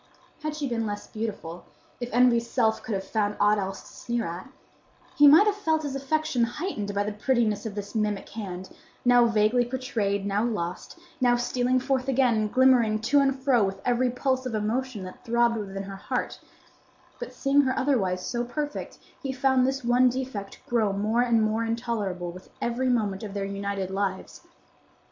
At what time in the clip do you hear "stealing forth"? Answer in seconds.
11.35-12.07